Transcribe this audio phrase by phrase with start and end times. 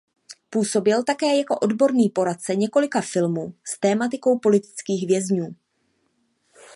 [0.49, 5.55] Působil také jako odborný poradce několika filmů s tematikou politických vězňů.